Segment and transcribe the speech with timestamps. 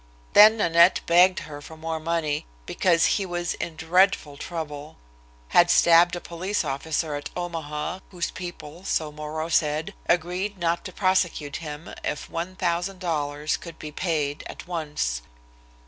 [0.33, 4.97] Then Nanette begged her for more money, because he was in dreadful trouble;
[5.49, 10.91] had stabbed a police officer at Omaha, whose people, so Moreau said, agreed not to
[10.91, 15.21] prosecute him if one thousand dollars could be paid at once.